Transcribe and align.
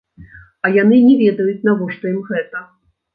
А 0.67 0.69
яны 0.77 0.97
не 1.07 1.11
ведаюць, 1.19 1.61
навошта 1.69 2.09
ім 2.13 2.17
гэта. 2.31 2.63